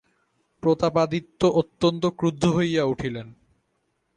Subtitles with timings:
[0.63, 3.27] প্রতাপাদিত্য অত্যন্ত ক্রুদ্ধ হইয়া উঠিলেন।